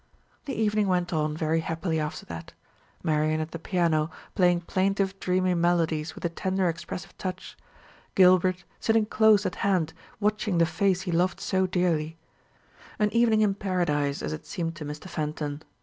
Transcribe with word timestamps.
The 0.45 0.55
evening 0.55 0.87
went 0.87 1.13
on 1.13 1.37
very 1.37 1.59
happily 1.59 1.99
after 1.99 2.25
that: 2.25 2.53
Marian 3.03 3.39
at 3.39 3.51
the 3.51 3.59
piano, 3.59 4.09
playing 4.33 4.61
plaintive 4.61 5.19
dreamy 5.19 5.53
melodies 5.53 6.15
with 6.15 6.25
a 6.25 6.29
tender 6.29 6.67
expressive 6.67 7.15
touch; 7.19 7.55
Gilbert 8.15 8.63
sitting 8.79 9.05
close 9.05 9.45
at 9.45 9.57
hand, 9.57 9.93
watching 10.19 10.57
the 10.57 10.65
face 10.65 11.01
he 11.01 11.11
loved 11.11 11.39
so 11.39 11.67
dearly 11.67 12.17
an 12.97 13.13
evening 13.13 13.41
in 13.41 13.53
Paradise, 13.53 14.23
as 14.23 14.33
it 14.33 14.47
seemed 14.47 14.75
to 14.77 14.85
Mr. 14.85 15.07
Fenton. 15.07 15.61